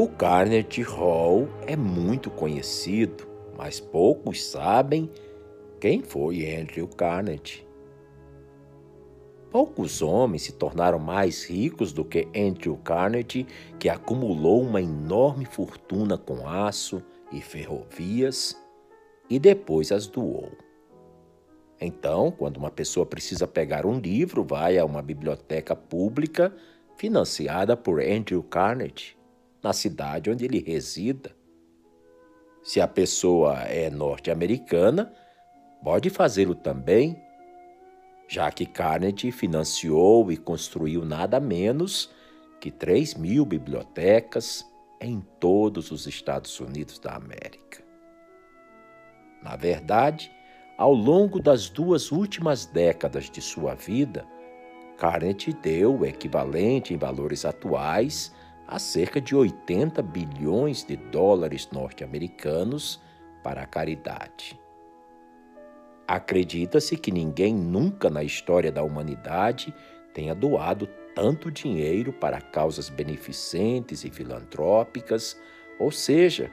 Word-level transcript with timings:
O 0.00 0.08
Carnegie 0.08 0.80
Hall 0.80 1.46
é 1.66 1.76
muito 1.76 2.30
conhecido, 2.30 3.28
mas 3.54 3.78
poucos 3.78 4.42
sabem 4.42 5.10
quem 5.78 6.02
foi 6.02 6.56
Andrew 6.56 6.88
Carnegie. 6.88 7.68
Poucos 9.50 10.00
homens 10.00 10.44
se 10.44 10.52
tornaram 10.52 10.98
mais 10.98 11.44
ricos 11.44 11.92
do 11.92 12.02
que 12.02 12.26
Andrew 12.34 12.78
Carnegie, 12.78 13.46
que 13.78 13.90
acumulou 13.90 14.62
uma 14.62 14.80
enorme 14.80 15.44
fortuna 15.44 16.16
com 16.16 16.48
aço 16.48 17.02
e 17.30 17.42
ferrovias 17.42 18.56
e 19.28 19.38
depois 19.38 19.92
as 19.92 20.06
doou. 20.06 20.50
Então, 21.78 22.30
quando 22.30 22.56
uma 22.56 22.70
pessoa 22.70 23.04
precisa 23.04 23.46
pegar 23.46 23.84
um 23.84 23.98
livro, 23.98 24.44
vai 24.44 24.78
a 24.78 24.84
uma 24.86 25.02
biblioteca 25.02 25.76
pública 25.76 26.56
financiada 26.96 27.76
por 27.76 28.00
Andrew 28.00 28.42
Carnegie, 28.42 29.19
na 29.62 29.72
cidade 29.72 30.30
onde 30.30 30.44
ele 30.44 30.60
resida. 30.60 31.34
Se 32.62 32.80
a 32.80 32.88
pessoa 32.88 33.62
é 33.62 33.90
norte-americana, 33.90 35.12
pode 35.82 36.10
fazê-lo 36.10 36.54
também 36.54 37.20
já 38.30 38.48
que 38.52 38.64
Carnegie 38.64 39.32
financiou 39.32 40.30
e 40.30 40.36
construiu 40.36 41.04
nada 41.04 41.40
menos 41.40 42.08
que 42.60 42.70
3 42.70 43.14
mil 43.14 43.44
bibliotecas 43.44 44.64
em 45.00 45.20
todos 45.40 45.90
os 45.90 46.06
Estados 46.06 46.60
Unidos 46.60 47.00
da 47.00 47.16
América. 47.16 47.82
Na 49.42 49.56
verdade, 49.56 50.30
ao 50.78 50.94
longo 50.94 51.40
das 51.40 51.68
duas 51.68 52.12
últimas 52.12 52.66
décadas 52.66 53.28
de 53.28 53.42
sua 53.42 53.74
vida, 53.74 54.24
Carnegie 54.96 55.52
deu 55.52 55.98
o 55.98 56.06
equivalente 56.06 56.94
em 56.94 56.96
valores 56.96 57.44
atuais 57.44 58.32
a 58.70 58.78
cerca 58.78 59.20
de 59.20 59.34
80 59.34 60.00
bilhões 60.00 60.84
de 60.84 60.94
dólares 60.94 61.68
norte-americanos 61.72 63.02
para 63.42 63.62
a 63.62 63.66
caridade. 63.66 64.58
Acredita-se 66.06 66.96
que 66.96 67.10
ninguém 67.10 67.52
nunca 67.52 68.08
na 68.08 68.22
história 68.22 68.70
da 68.70 68.84
humanidade 68.84 69.74
tenha 70.14 70.36
doado 70.36 70.88
tanto 71.16 71.50
dinheiro 71.50 72.12
para 72.12 72.40
causas 72.40 72.88
beneficentes 72.88 74.04
e 74.04 74.10
filantrópicas, 74.10 75.36
ou 75.78 75.90
seja, 75.90 76.48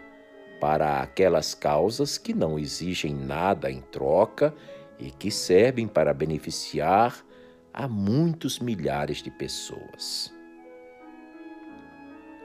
para 0.59 1.01
aquelas 1.01 1.53
causas 1.53 2.17
que 2.17 2.33
não 2.33 2.57
exigem 2.57 3.13
nada 3.13 3.69
em 3.69 3.81
troca 3.81 4.55
e 4.97 5.11
que 5.11 5.29
servem 5.29 5.87
para 5.87 6.15
beneficiar 6.15 7.23
a 7.71 7.87
muitos 7.87 8.57
milhares 8.57 9.21
de 9.21 9.29
pessoas. 9.29 10.35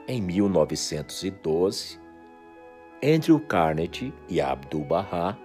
Em 0.09 0.21
1912, 0.21 2.01
Andrew 3.05 3.39
Carnegie 3.39 4.13
e 4.29 4.41
Abdu'l-Bahá 4.41 5.39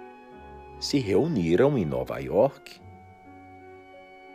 se 0.79 0.97
reuniram 0.97 1.77
em 1.77 1.85
Nova 1.85 2.17
York. 2.17 2.81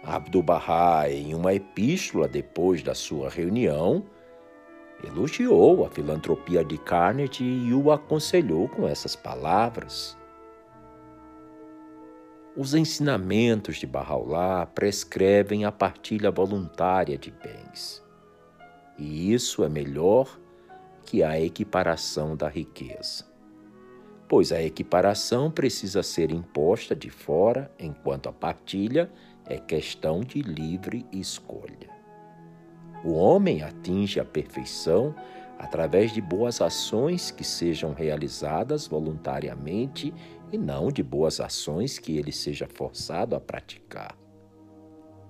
Abdu'l-Bahá, 0.04 1.10
em 1.10 1.34
uma 1.34 1.52
epístola 1.52 2.28
depois 2.28 2.84
da 2.84 2.94
sua 2.94 3.28
reunião, 3.28 4.04
elogiou 5.02 5.84
a 5.84 5.90
filantropia 5.90 6.64
de 6.64 6.78
Carnegie 6.78 7.44
e 7.44 7.74
o 7.74 7.90
aconselhou 7.90 8.68
com 8.68 8.86
essas 8.86 9.16
palavras. 9.16 10.16
Os 12.56 12.74
ensinamentos 12.74 13.76
de 13.76 13.88
Bahá'u'lláh 13.88 14.66
prescrevem 14.66 15.64
a 15.64 15.72
partilha 15.72 16.30
voluntária 16.30 17.18
de 17.18 17.32
bens. 17.32 18.01
E 18.98 19.32
isso 19.32 19.64
é 19.64 19.68
melhor 19.68 20.38
que 21.04 21.22
a 21.22 21.40
equiparação 21.40 22.36
da 22.36 22.48
riqueza 22.48 23.32
pois 24.32 24.50
a 24.50 24.62
equiparação 24.62 25.50
precisa 25.50 26.02
ser 26.02 26.30
imposta 26.30 26.96
de 26.96 27.10
fora, 27.10 27.70
enquanto 27.78 28.30
a 28.30 28.32
partilha 28.32 29.12
é 29.44 29.58
questão 29.58 30.20
de 30.20 30.40
livre 30.40 31.04
escolha. 31.12 31.90
O 33.04 33.12
homem 33.12 33.62
atinge 33.62 34.18
a 34.18 34.24
perfeição 34.24 35.14
através 35.58 36.12
de 36.12 36.22
boas 36.22 36.62
ações 36.62 37.30
que 37.30 37.44
sejam 37.44 37.92
realizadas 37.92 38.86
voluntariamente 38.86 40.14
e 40.50 40.56
não 40.56 40.90
de 40.90 41.02
boas 41.02 41.38
ações 41.38 41.98
que 41.98 42.16
ele 42.16 42.32
seja 42.32 42.66
forçado 42.66 43.36
a 43.36 43.40
praticar. 43.40 44.16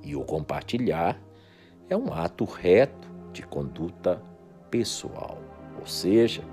E 0.00 0.14
o 0.14 0.22
compartilhar 0.22 1.20
é 1.90 1.96
um 1.96 2.14
ato 2.14 2.44
reto 2.44 3.11
de 3.32 3.42
conduta 3.42 4.22
pessoal, 4.70 5.38
ou 5.78 5.86
seja, 5.86 6.44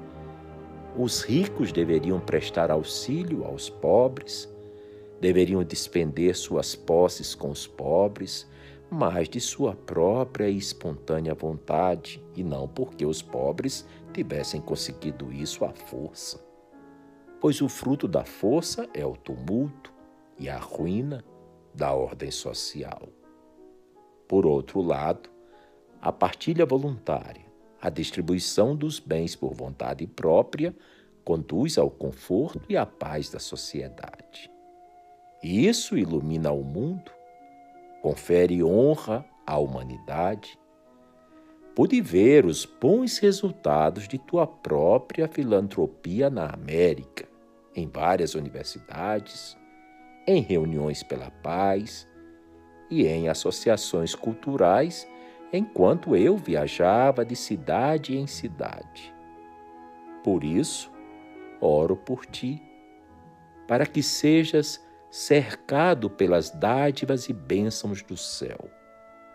os 0.97 1.21
ricos 1.21 1.71
deveriam 1.71 2.19
prestar 2.19 2.71
auxílio 2.71 3.45
aos 3.45 3.69
pobres, 3.69 4.51
deveriam 5.21 5.63
despender 5.63 6.35
suas 6.35 6.75
posses 6.75 7.35
com 7.35 7.49
os 7.51 7.67
pobres, 7.67 8.49
mas 8.89 9.29
de 9.29 9.39
sua 9.39 9.75
própria 9.75 10.49
e 10.49 10.57
espontânea 10.57 11.35
vontade, 11.35 12.23
e 12.35 12.43
não 12.43 12.67
porque 12.67 13.05
os 13.05 13.21
pobres 13.21 13.85
tivessem 14.11 14.59
conseguido 14.59 15.31
isso 15.31 15.63
à 15.63 15.69
força. 15.69 16.43
Pois 17.39 17.61
o 17.61 17.69
fruto 17.69 18.07
da 18.07 18.25
força 18.25 18.89
é 18.93 19.05
o 19.05 19.15
tumulto 19.15 19.93
e 20.37 20.49
a 20.49 20.57
ruína 20.57 21.23
da 21.73 21.93
ordem 21.93 22.31
social. 22.31 23.07
Por 24.27 24.45
outro 24.45 24.81
lado, 24.81 25.29
a 26.01 26.11
partilha 26.11 26.65
voluntária 26.65 27.49
a 27.81 27.89
distribuição 27.89 28.75
dos 28.75 28.99
bens 28.99 29.35
por 29.35 29.53
vontade 29.53 30.05
própria 30.05 30.75
conduz 31.23 31.77
ao 31.77 31.89
conforto 31.89 32.61
e 32.67 32.75
à 32.75 32.85
paz 32.85 33.29
da 33.29 33.39
sociedade. 33.39 34.51
E 35.41 35.67
isso 35.67 35.97
ilumina 35.97 36.51
o 36.51 36.63
mundo, 36.63 37.11
confere 38.01 38.63
honra 38.63 39.25
à 39.45 39.57
humanidade. 39.57 40.59
Pude 41.75 42.01
ver 42.01 42.45
os 42.45 42.65
bons 42.65 43.17
resultados 43.19 44.07
de 44.07 44.17
tua 44.17 44.45
própria 44.45 45.27
filantropia 45.27 46.29
na 46.29 46.47
América, 46.47 47.25
em 47.73 47.87
várias 47.87 48.35
universidades, 48.35 49.55
em 50.27 50.41
reuniões 50.41 51.03
pela 51.03 51.31
paz 51.31 52.07
e 52.89 53.05
em 53.05 53.29
associações 53.29 54.13
culturais 54.13 55.07
enquanto 55.51 56.15
eu 56.15 56.37
viajava 56.37 57.25
de 57.25 57.35
cidade 57.35 58.17
em 58.17 58.27
cidade. 58.27 59.13
Por 60.23 60.43
isso, 60.43 60.91
oro 61.59 61.95
por 61.95 62.25
ti, 62.25 62.61
para 63.67 63.85
que 63.85 64.03
sejas 64.03 64.85
cercado 65.09 66.09
pelas 66.09 66.51
dádivas 66.51 67.29
e 67.29 67.33
bênçãos 67.33 68.03
do 68.03 68.15
céu 68.15 68.69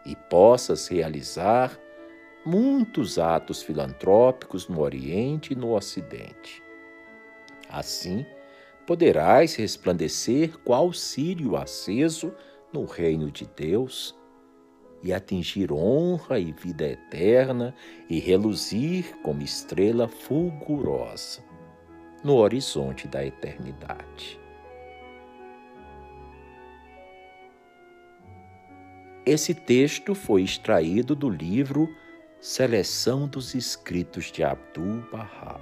e 0.06 0.14
possas 0.14 0.86
realizar 0.86 1.76
muitos 2.44 3.18
atos 3.18 3.62
filantrópicos 3.62 4.68
no 4.68 4.80
Oriente 4.80 5.52
e 5.52 5.56
no 5.56 5.74
Ocidente. 5.74 6.62
Assim, 7.68 8.24
poderás 8.86 9.56
resplandecer 9.56 10.58
qual 10.58 10.92
círio 10.92 11.56
aceso 11.56 12.34
no 12.72 12.84
reino 12.84 13.30
de 13.30 13.46
Deus 13.46 14.14
e 15.04 15.12
atingir 15.12 15.70
honra 15.70 16.40
e 16.40 16.50
vida 16.50 16.84
eterna 16.86 17.74
e 18.08 18.18
reluzir 18.18 19.14
como 19.22 19.42
estrela 19.42 20.08
fulgurosa 20.08 21.44
no 22.24 22.36
horizonte 22.36 23.06
da 23.06 23.24
eternidade. 23.24 24.40
Esse 29.26 29.54
texto 29.54 30.14
foi 30.14 30.42
extraído 30.42 31.14
do 31.14 31.28
livro 31.28 31.94
Seleção 32.40 33.28
dos 33.28 33.54
Escritos 33.54 34.32
de 34.32 34.42
Abdul-Bahá. 34.42 35.60